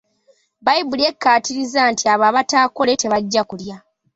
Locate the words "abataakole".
2.29-2.91